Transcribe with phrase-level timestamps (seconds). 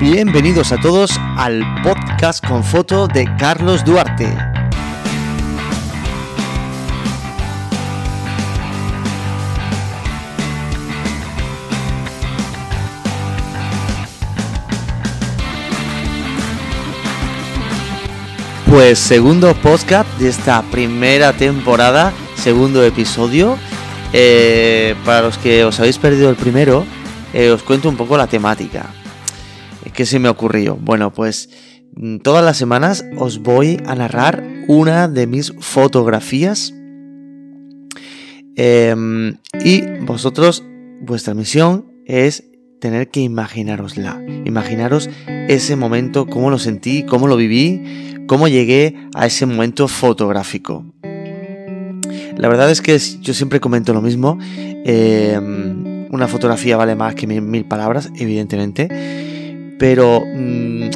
[0.00, 4.34] Bienvenidos a todos al podcast con foto de Carlos Duarte.
[18.70, 23.58] Pues segundo podcast de esta primera temporada, segundo episodio.
[24.14, 26.86] Eh, para los que os habéis perdido el primero,
[27.34, 28.94] eh, os cuento un poco la temática.
[30.00, 30.78] ¿Qué se me ocurrió?
[30.80, 31.50] Bueno, pues
[31.94, 36.72] mm, todas las semanas os voy a narrar una de mis fotografías.
[38.56, 40.64] Em, y vosotros,
[41.02, 42.44] vuestra misión es
[42.80, 44.24] tener que imaginarosla.
[44.46, 50.86] Imaginaros ese momento, cómo lo sentí, cómo lo viví, cómo llegué a ese momento fotográfico.
[52.38, 54.38] La verdad es que yo siempre comento lo mismo.
[54.40, 59.28] Em, una fotografía vale más que mil, palabras, evidentemente.
[59.80, 60.90] Pero mm,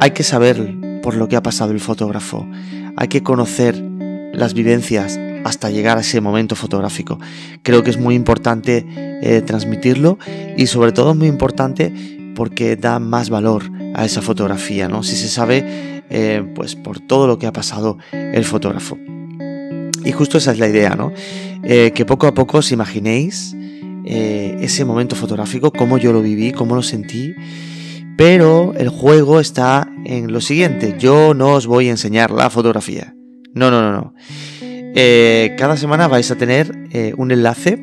[0.00, 2.48] hay que saber por lo que ha pasado el fotógrafo.
[2.96, 3.76] Hay que conocer
[4.32, 7.20] las vivencias hasta llegar a ese momento fotográfico.
[7.62, 8.86] Creo que es muy importante
[9.22, 10.18] eh, transmitirlo
[10.56, 15.02] y sobre todo es muy importante porque da más valor a esa fotografía, ¿no?
[15.02, 18.96] Si se sabe, eh, pues por todo lo que ha pasado el fotógrafo.
[20.06, 21.12] Y justo esa es la idea, ¿no?
[21.62, 23.54] Eh, que poco a poco os imaginéis
[24.08, 27.34] ese momento fotográfico, cómo yo lo viví, cómo lo sentí.
[28.16, 30.96] Pero el juego está en lo siguiente.
[30.98, 33.14] Yo no os voy a enseñar la fotografía.
[33.52, 34.14] No, no, no, no.
[34.60, 37.78] Eh, cada semana vais a tener eh, un enlace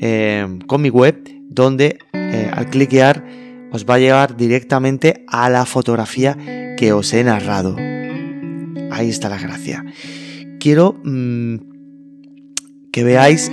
[0.00, 3.24] eh, con mi web donde al cliquear
[3.72, 6.36] os va a llevar directamente a la fotografía
[6.76, 7.76] que os he narrado.
[8.92, 9.84] Ahí está la gracia.
[10.60, 11.56] Quiero mm,
[12.92, 13.50] que veáis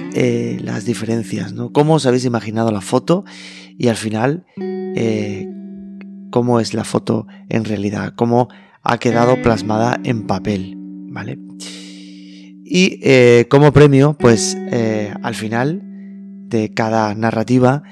[0.62, 1.74] las diferencias, ¿no?
[1.74, 3.26] Cómo os habéis imaginado la foto
[3.78, 4.46] y al final
[6.30, 8.50] cómo es la foto en realidad, cómo
[8.84, 11.38] ha quedado plasmada en papel, ¿vale?
[12.72, 17.84] Y eh, como premio, pues eh, al final de cada narrativa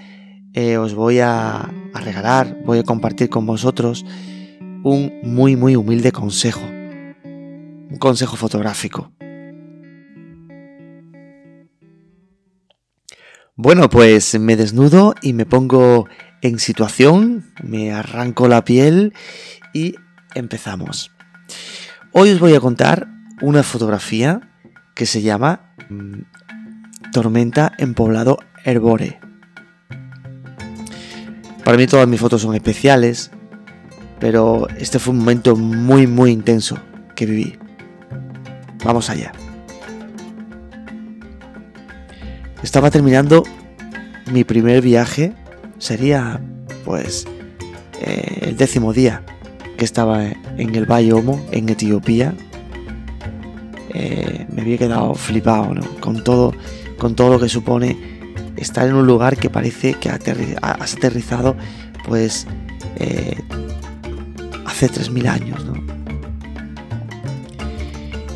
[0.53, 4.05] eh, os voy a, regalar, voy a compartir con vosotros
[4.83, 6.61] un muy muy humilde consejo.
[6.63, 9.11] Un consejo fotográfico.
[13.55, 16.07] Bueno, pues me desnudo y me pongo
[16.41, 19.13] en situación, me arranco la piel
[19.73, 19.95] y
[20.35, 21.11] empezamos.
[22.11, 23.07] Hoy os voy a contar
[23.41, 24.41] una fotografía
[24.95, 26.21] que se llama mm,
[27.11, 29.19] Tormenta en Poblado Herbore.
[31.63, 33.31] Para mí todas mis fotos son especiales,
[34.19, 36.77] pero este fue un momento muy muy intenso
[37.15, 37.57] que viví.
[38.83, 39.31] Vamos allá.
[42.63, 43.43] Estaba terminando
[44.31, 45.33] mi primer viaje,
[45.79, 46.41] sería
[46.85, 47.25] pues
[48.01, 49.23] eh, el décimo día
[49.77, 52.33] que estaba en el Valle Homo, en Etiopía,
[53.93, 56.53] eh, me había quedado flipado, Con todo,
[56.97, 57.97] con todo lo que supone
[58.57, 61.55] estar en un lugar que parece que has aterrizado,
[62.05, 62.47] pues,
[62.97, 63.37] eh,
[64.65, 65.65] hace 3.000 años,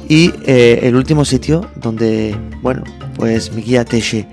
[0.08, 2.84] Y eh, el último sitio donde, bueno,
[3.16, 4.28] pues mi guía Teche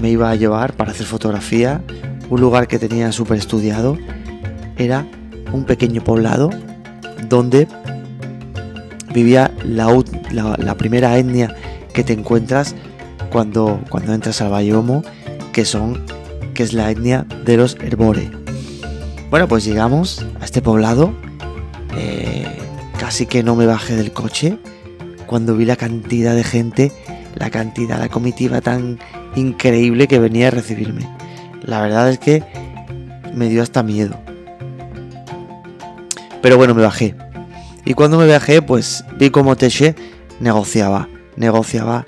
[0.00, 1.82] me iba a llevar para hacer fotografía,
[2.32, 3.98] un lugar que tenía súper estudiado,
[4.78, 5.06] era
[5.52, 6.48] un pequeño poblado
[7.28, 7.68] donde
[9.12, 11.54] vivía la, primera etnia
[11.92, 12.74] que te encuentras
[13.30, 14.72] cuando, cuando entras al Valle
[15.52, 16.06] que son
[16.54, 18.30] que es la etnia de los Herbore.
[19.28, 21.12] Bueno, pues llegamos a este poblado,
[21.98, 22.46] eh,
[22.98, 24.56] casi que no me bajé del coche
[25.26, 26.92] cuando vi la cantidad de gente,
[27.34, 28.98] la cantidad, la comitiva tan
[29.36, 31.21] increíble que venía a recibirme.
[31.64, 32.42] La verdad es que
[33.34, 34.18] me dio hasta miedo.
[36.42, 37.14] Pero bueno, me bajé.
[37.84, 39.94] Y cuando me viajé, pues vi cómo Teche
[40.40, 42.06] negociaba, negociaba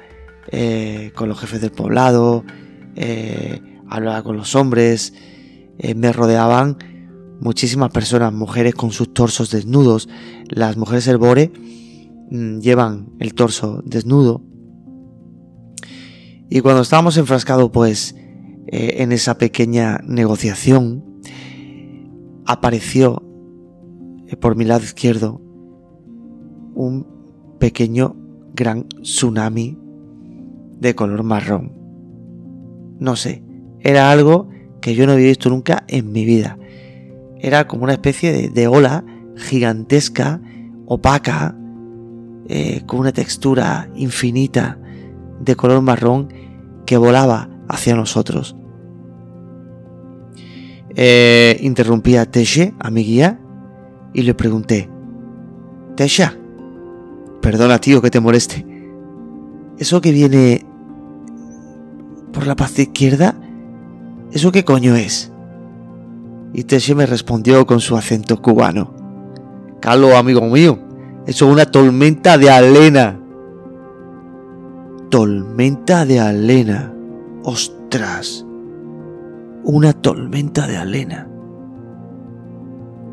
[0.51, 2.45] eh, con los jefes del poblado,
[2.97, 5.15] eh, hablaba con los hombres,
[5.79, 6.79] eh, me rodeaban
[7.41, 10.09] muchísimas personas, mujeres con sus torsos desnudos.
[10.49, 11.53] Las mujeres herbore
[12.31, 14.43] mm, llevan el torso desnudo.
[16.51, 18.15] Y cuando estábamos enfrascados, pues,
[18.77, 21.05] en esa pequeña negociación,
[22.47, 23.23] apareció
[24.41, 25.41] por mi lado izquierdo
[26.75, 27.07] un
[27.59, 28.17] pequeño
[28.55, 29.79] gran tsunami
[30.81, 31.73] de color marrón.
[32.99, 33.43] No sé,
[33.81, 34.49] era algo
[34.81, 36.59] que yo no había visto nunca en mi vida.
[37.39, 39.05] Era como una especie de, ola
[39.37, 40.41] gigantesca,
[40.87, 41.57] opaca,
[42.49, 44.79] eh, con una textura infinita
[45.41, 46.29] de color marrón
[46.87, 48.57] que volaba hacia nosotros.
[50.97, 53.41] Eh, interrumpí a Teshe, a mi guía,
[54.13, 54.89] y le pregunté,
[55.97, 56.37] Tesha,
[57.41, 58.65] perdona tío que te moleste,
[59.77, 60.65] ¿eso que viene
[62.33, 63.35] por la parte izquierda?
[64.31, 65.33] ¿Eso qué coño es?
[66.53, 68.95] Y Teshe me respondió con su acento cubano.
[69.81, 70.79] Carlos, amigo mío,
[71.27, 73.21] eso es una tormenta de arena.
[75.11, 76.95] Tormenta de arena.
[77.43, 78.47] Ostras.
[79.65, 81.27] Una tormenta de arena.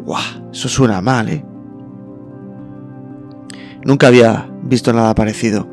[0.06, 0.51] ¡Guau!
[0.51, 1.45] Eso suena mal, ¿eh?
[3.86, 5.68] Nunca había visto nada parecido.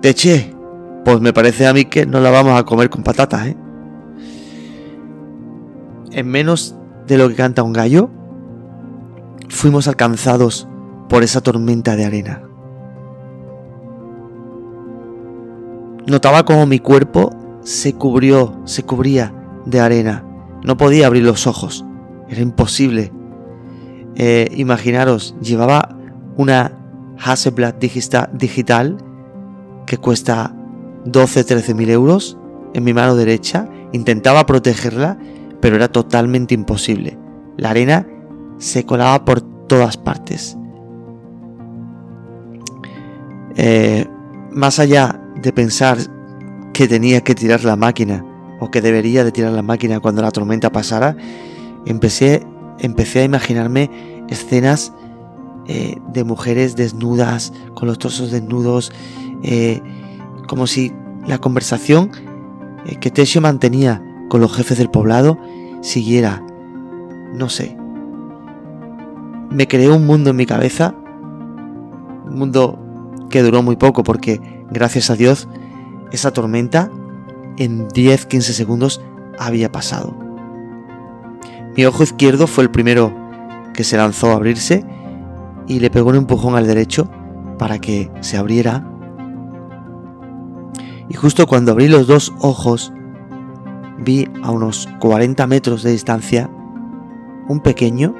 [0.00, 0.54] Teche,
[1.04, 3.56] pues me parece a mí que no la vamos a comer con patatas, ¿eh?
[6.12, 6.76] En menos
[7.06, 8.10] de lo que canta un gallo,
[9.48, 10.68] fuimos alcanzados
[11.08, 12.42] por esa tormenta de arena.
[16.06, 17.30] Notaba como mi cuerpo
[17.62, 19.34] se cubrió, se cubría
[19.66, 20.24] de arena.
[20.64, 21.84] No podía abrir los ojos.
[22.28, 23.12] Era imposible.
[24.16, 25.96] Eh, imaginaros, llevaba
[26.36, 26.72] una
[27.18, 28.96] Hasselblad digital
[29.86, 30.54] que cuesta
[31.04, 32.38] 12-13 mil euros
[32.74, 33.68] en mi mano derecha.
[33.92, 35.18] Intentaba protegerla,
[35.60, 37.18] pero era totalmente imposible.
[37.56, 38.06] La arena
[38.58, 40.56] se colaba por todas partes.
[43.56, 44.06] Eh,
[44.52, 45.98] más allá de pensar
[46.78, 48.24] que tenía que tirar la máquina
[48.60, 51.16] o que debería de tirar la máquina cuando la tormenta pasara,
[51.86, 52.46] empecé,
[52.78, 53.90] empecé a imaginarme
[54.28, 54.92] escenas
[55.66, 58.92] eh, de mujeres desnudas, con los trozos desnudos,
[59.42, 59.82] eh,
[60.46, 60.92] como si
[61.26, 62.12] la conversación
[63.00, 65.36] que Tesio mantenía con los jefes del poblado
[65.80, 66.46] siguiera,
[67.34, 67.76] no sé,
[69.50, 70.94] me creé un mundo en mi cabeza,
[72.24, 72.78] un mundo
[73.30, 74.40] que duró muy poco porque
[74.70, 75.48] gracias a Dios
[76.12, 76.90] esa tormenta
[77.58, 79.00] en 10-15 segundos
[79.38, 80.16] había pasado.
[81.76, 83.14] Mi ojo izquierdo fue el primero
[83.74, 84.84] que se lanzó a abrirse
[85.66, 87.08] y le pegó un empujón al derecho
[87.58, 88.84] para que se abriera.
[91.08, 92.92] Y justo cuando abrí los dos ojos,
[93.98, 96.50] vi a unos 40 metros de distancia
[97.48, 98.14] un pequeño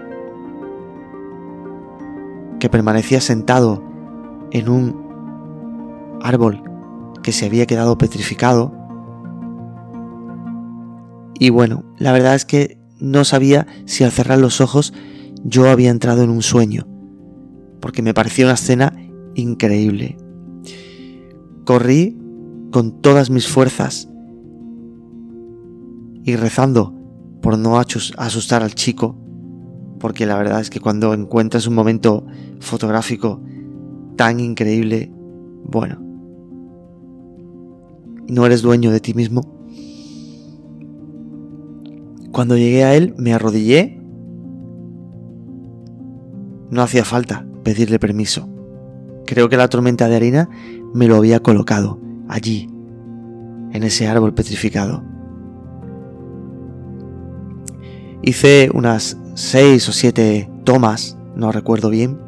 [2.59, 3.83] que permanecía sentado
[4.51, 6.68] en un árbol
[7.29, 8.73] que se había quedado petrificado.
[11.39, 14.95] Y bueno, la verdad es que no sabía si al cerrar los ojos
[15.45, 16.87] yo había entrado en un sueño,
[17.81, 18.95] porque me parecía una escena
[19.35, 20.17] increíble.
[21.67, 22.17] Corrí
[22.71, 24.09] con todas mis fuerzas
[26.25, 26.95] y rezando
[27.43, 29.19] por no asustar al chico,
[30.01, 32.25] porque la verdad es que cuando encuentras un momento
[32.61, 33.43] fotográfico
[34.17, 35.13] tan increíble,
[35.67, 36.08] bueno,
[38.29, 39.43] no eres dueño de ti mismo.
[42.31, 44.01] Cuando llegué a él, me arrodillé.
[46.71, 48.49] No hacía falta pedirle permiso.
[49.27, 50.49] Creo que la tormenta de harina
[50.95, 51.99] me lo había colocado
[52.29, 52.71] allí,
[53.73, 55.03] en ese árbol petrificado.
[58.23, 62.19] Hice unas seis o siete tomas, no recuerdo bien.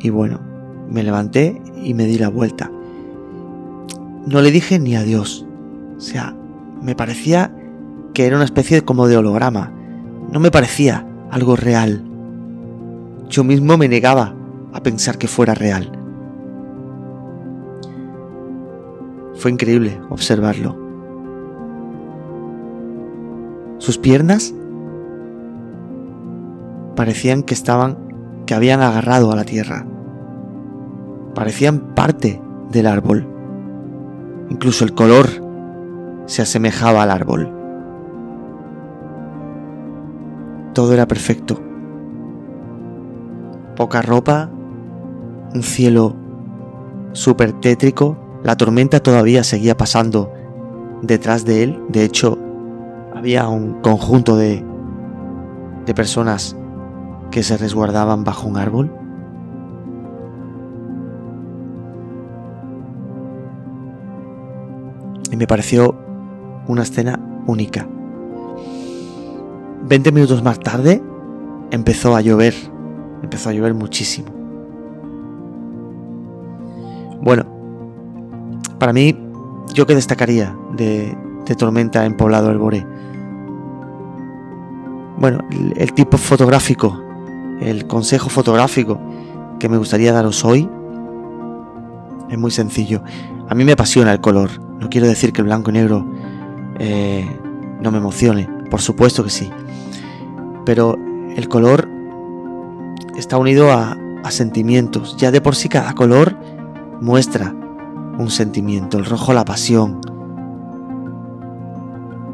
[0.00, 0.45] Y bueno,
[0.90, 2.70] me levanté y me di la vuelta.
[4.26, 5.46] No le dije ni adiós.
[5.96, 6.34] O sea,
[6.82, 7.54] me parecía
[8.12, 9.72] que era una especie como de holograma.
[10.32, 12.02] No me parecía algo real.
[13.28, 14.34] Yo mismo me negaba
[14.72, 15.90] a pensar que fuera real.
[19.36, 20.76] Fue increíble observarlo.
[23.78, 24.54] Sus piernas
[26.96, 27.98] parecían que estaban,
[28.46, 29.86] que habían agarrado a la tierra.
[31.36, 32.40] Parecían parte
[32.72, 33.28] del árbol.
[34.48, 35.26] Incluso el color
[36.24, 37.52] se asemejaba al árbol.
[40.72, 41.60] Todo era perfecto.
[43.76, 44.48] Poca ropa,
[45.54, 46.16] un cielo
[47.12, 50.32] súper tétrico, la tormenta todavía seguía pasando
[51.02, 52.38] detrás de él, de hecho
[53.14, 54.64] había un conjunto de,
[55.84, 56.56] de personas
[57.30, 59.05] que se resguardaban bajo un árbol.
[65.36, 65.94] Me pareció
[66.66, 67.86] una escena única.
[69.88, 71.02] Veinte minutos más tarde
[71.70, 72.54] empezó a llover.
[73.22, 74.28] Empezó a llover muchísimo.
[77.22, 77.44] Bueno,
[78.78, 79.16] para mí,
[79.74, 82.86] yo que destacaría de, de Tormenta en Poblado del Boré
[85.18, 87.02] bueno, el, tipo fotográfico,
[87.60, 89.00] el consejo fotográfico
[89.58, 90.68] que me gustaría daros hoy
[92.28, 93.02] es muy sencillo.
[93.48, 94.50] A mí me apasiona el color.
[94.80, 96.06] No quiero decir que el blanco y negro
[96.78, 97.26] eh,
[97.80, 99.50] no me emocione, por supuesto que sí.
[100.64, 100.96] Pero
[101.36, 101.88] el color
[103.16, 105.16] está unido a, a sentimientos.
[105.16, 106.36] Ya de por sí cada color
[107.00, 107.54] muestra
[108.18, 108.98] un sentimiento.
[108.98, 110.00] El rojo la pasión,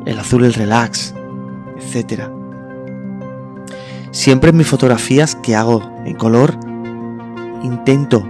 [0.07, 1.15] el azul el relax,
[1.77, 2.31] etc.
[4.11, 6.59] Siempre en mis fotografías que hago en color
[7.63, 8.23] intento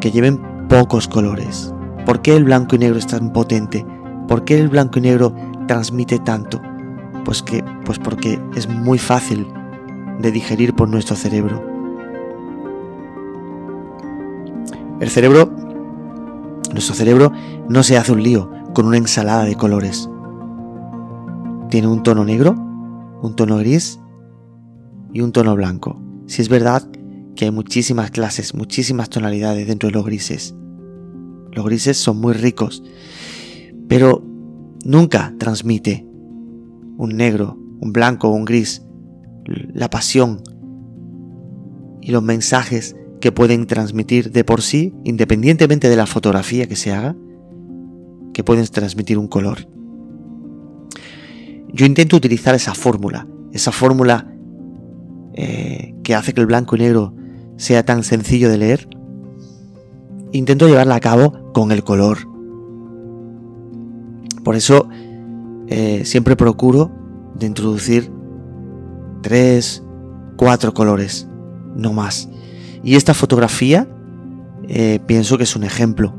[0.00, 1.72] que lleven pocos colores.
[2.06, 3.84] ¿Por qué el blanco y negro es tan potente?
[4.28, 5.34] ¿Por qué el blanco y negro
[5.66, 6.62] transmite tanto?
[7.24, 9.44] Pues que pues porque es muy fácil
[10.20, 11.62] de digerir por nuestro cerebro.
[15.00, 15.50] El cerebro
[16.72, 17.32] nuestro cerebro
[17.68, 20.08] no se hace un lío con una ensalada de colores.
[21.70, 22.52] Tiene un tono negro,
[23.22, 23.98] un tono gris
[25.12, 26.00] y un tono blanco.
[26.26, 26.88] Si es verdad
[27.34, 30.54] que hay muchísimas clases, muchísimas tonalidades dentro de los grises.
[31.56, 32.82] Los grises son muy ricos,
[33.88, 34.22] pero
[34.84, 36.06] nunca transmite
[36.98, 38.82] un negro, un blanco o un gris
[39.46, 40.42] la pasión
[42.02, 46.92] y los mensajes que pueden transmitir de por sí, independientemente de la fotografía que se
[46.92, 47.16] haga,
[48.34, 49.66] que pueden transmitir un color.
[51.72, 54.30] Yo intento utilizar esa fórmula, esa fórmula
[55.32, 57.14] eh, que hace que el blanco y negro
[57.56, 58.88] sea tan sencillo de leer,
[60.36, 62.18] intento llevarla a cabo con el color.
[64.44, 64.88] Por eso
[65.68, 66.90] eh, siempre procuro
[67.34, 68.10] de introducir
[69.22, 69.82] tres,
[70.36, 71.28] cuatro colores,
[71.74, 72.28] no más.
[72.82, 73.88] Y esta fotografía
[74.68, 76.14] eh, pienso que es un ejemplo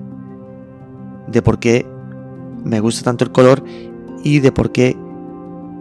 [1.27, 1.85] de por qué
[2.63, 3.63] me gusta tanto el color
[4.23, 4.97] y de por qué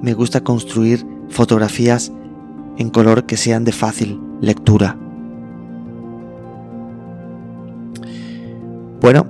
[0.03, 2.13] me gusta construir fotografías
[2.77, 4.97] en color que sean de fácil lectura.
[9.07, 9.25] Bueno,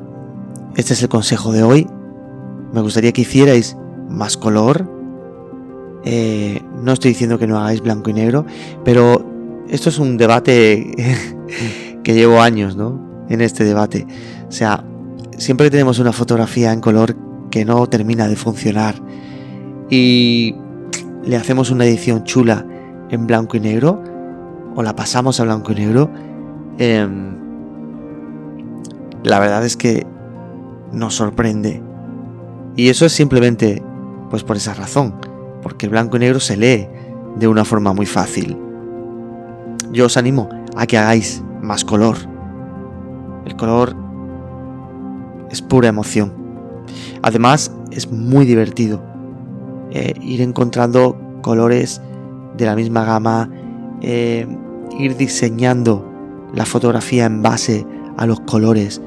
[0.75, 1.87] este es el consejo de hoy.
[2.73, 3.77] Me gustaría que hicierais
[4.09, 4.91] más color.
[6.03, 8.47] Eh, no estoy diciendo que no hagáis blanco y negro,
[8.87, 10.95] pero esto es un debate
[12.03, 13.27] que llevo años, ¿no?
[13.29, 14.07] En este debate.
[14.49, 14.83] O sea,
[15.37, 17.15] siempre tenemos una fotografía en color
[17.51, 18.95] que no termina de funcionar
[19.91, 20.55] y
[21.23, 22.65] le hacemos una edición chula
[23.11, 24.03] en blanco y negro
[24.75, 26.11] o la pasamos a blanco y negro,
[26.79, 27.36] eh,
[29.27, 30.07] la verdad es que
[30.93, 31.83] nos sorprende.
[32.77, 33.83] Y eso es simplemente
[34.31, 35.17] pues por esa razón,
[35.63, 36.87] porque el blanco y negro se lee
[37.35, 38.57] de una forma muy fácil.
[39.91, 42.17] Yo os animo a que hagáis más color.
[43.45, 43.97] El color
[45.51, 46.33] es pura emoción.
[47.23, 49.03] Además, es muy divertido
[49.91, 52.01] eh, ir encontrando colores
[52.57, 53.51] de la misma gama,
[54.03, 54.47] eh,
[55.01, 56.09] ir diseñando
[56.55, 57.85] la fotografía en base
[58.17, 59.03] a los colores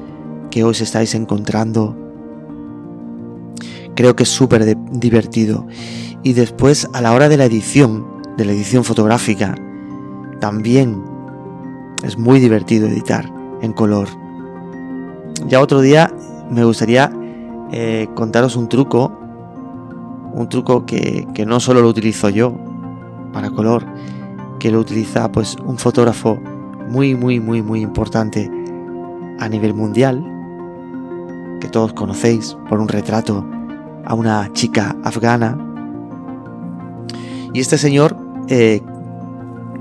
[0.50, 1.96] que os estáis encontrando.
[3.94, 5.66] Creo que es súper divertido.
[6.22, 9.54] Y después a la hora de la edición, de la edición fotográfica,
[10.40, 11.02] también
[12.02, 13.30] es muy divertido editar
[13.62, 14.08] en color.
[15.46, 16.12] Ya otro día
[16.50, 17.12] me gustaría
[17.72, 19.12] eh, contaros un truco,
[20.32, 22.54] un truco que, que no solo lo utilizo yo
[23.32, 23.84] para color,
[24.58, 26.38] que lo utiliza pues un fotógrafo
[26.88, 28.50] muy muy muy muy importante
[29.38, 30.29] a nivel mundial
[31.60, 33.46] que todos conocéis por un retrato
[34.04, 35.56] a una chica afgana.
[37.52, 38.16] Y este señor
[38.48, 38.82] eh,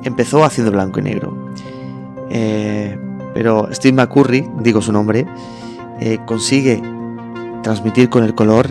[0.04, 1.36] empezó haciendo blanco y negro.
[2.30, 2.98] Eh,
[3.34, 5.26] pero Steve McCurry, digo su nombre,
[6.00, 6.82] eh, consigue
[7.64, 8.68] transmitir con el color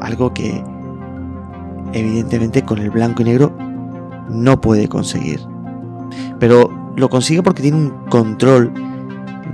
[0.00, 0.62] algo que
[1.92, 3.52] evidentemente con el blanco y negro
[4.28, 5.40] no puede conseguir.
[6.38, 8.72] Pero lo consigue porque tiene un control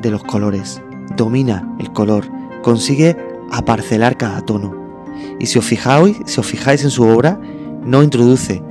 [0.01, 0.83] de los colores
[1.19, 2.25] domina el color,
[2.63, 3.15] consigue
[3.51, 4.75] aparcelar cada tono.
[5.39, 7.39] Y si os fijáis, si os fijáis en su obra,
[7.85, 8.63] no introduce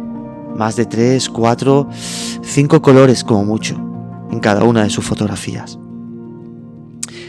[0.55, 1.87] más de 3, 4,
[2.41, 3.75] 5 colores como mucho
[4.31, 5.77] en cada una de sus fotografías.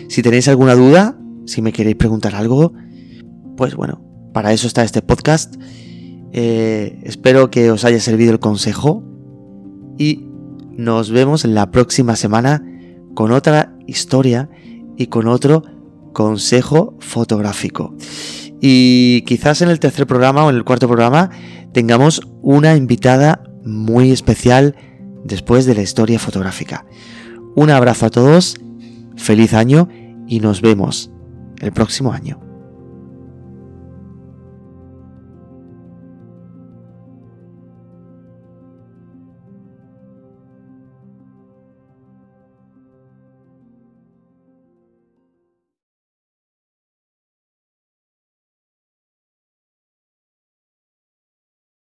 [0.08, 2.72] Si tenéis alguna duda, si me queréis preguntar algo,
[3.56, 4.00] pues bueno,
[4.32, 5.56] para eso está este podcast.
[6.32, 9.02] Eh, espero que os haya servido el consejo
[9.98, 10.26] y
[10.72, 12.64] nos vemos la próxima semana
[13.14, 14.48] con otra historia
[14.98, 15.62] y con otro
[16.12, 17.94] consejo fotográfico.
[18.60, 21.30] Y quizás en el tercer programa o en el cuarto programa
[21.72, 24.74] tengamos una invitada muy especial
[25.24, 26.84] después de la historia fotográfica.
[27.54, 28.56] Un abrazo a todos,
[29.16, 29.88] feliz año
[30.26, 31.10] y nos vemos
[31.60, 32.47] el próximo año.